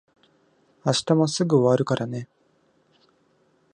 [0.83, 2.27] 明日もすぐ終わるからね。